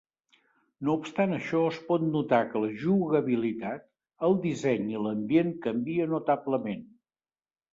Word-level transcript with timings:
No 0.87 0.93
obstant 0.99 1.33
això 1.35 1.59
es 1.71 1.77
pot 1.89 2.05
notar 2.15 2.39
que 2.53 2.61
la 2.63 2.69
jugabilitat, 2.85 3.85
el 4.29 4.39
disseny 4.47 4.89
i 4.95 5.03
l'ambient 5.05 5.53
canvia 5.67 6.09
notablement. 6.17 6.83